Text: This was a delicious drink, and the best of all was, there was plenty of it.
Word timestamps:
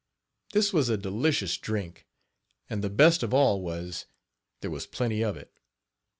This 0.53 0.73
was 0.73 0.89
a 0.89 0.97
delicious 0.97 1.57
drink, 1.59 2.07
and 2.67 2.83
the 2.83 2.89
best 2.89 3.21
of 3.21 3.35
all 3.35 3.61
was, 3.61 4.07
there 4.61 4.71
was 4.71 4.87
plenty 4.87 5.21
of 5.23 5.37
it. 5.37 5.53